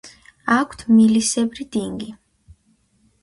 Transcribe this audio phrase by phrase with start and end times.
[0.53, 2.09] აქვთ მილისებრი დინგი.